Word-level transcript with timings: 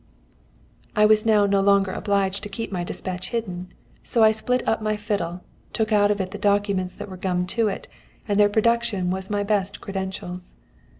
]"I 0.95 1.05
was 1.05 1.27
now 1.27 1.45
no 1.45 1.61
longer 1.61 1.91
obliged 1.91 2.41
to 2.41 2.49
keep 2.49 2.71
my 2.71 2.83
despatch 2.83 3.29
hidden, 3.29 3.71
so 4.01 4.23
I 4.23 4.31
split 4.31 4.67
up 4.67 4.81
my 4.81 4.95
fiddle, 4.97 5.41
took 5.73 5.91
out 5.91 6.09
of 6.09 6.19
it 6.19 6.31
the 6.31 6.39
documents 6.39 6.95
that 6.95 7.07
were 7.07 7.17
gummed 7.17 7.49
to 7.49 7.67
it, 7.67 7.87
and 8.27 8.39
their 8.39 8.49
production 8.49 9.11
was 9.11 9.29
my 9.29 9.43
best 9.43 9.79
credentials. 9.79 10.55